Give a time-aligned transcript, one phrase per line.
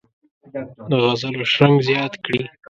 [0.89, 2.41] د غزلو شرنګ زیات کړي.